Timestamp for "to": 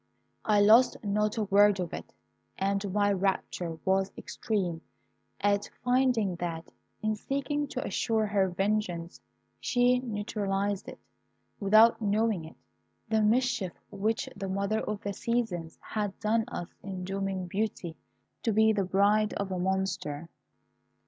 7.67-7.85, 18.41-18.51